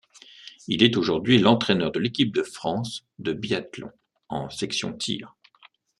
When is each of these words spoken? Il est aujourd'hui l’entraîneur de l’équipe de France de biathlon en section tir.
Il 0.67 0.81
est 0.81 0.97
aujourd'hui 0.97 1.37
l’entraîneur 1.37 1.91
de 1.91 1.99
l’équipe 1.99 2.33
de 2.33 2.41
France 2.41 3.05
de 3.19 3.33
biathlon 3.33 3.91
en 4.29 4.49
section 4.49 4.93
tir. 4.93 5.35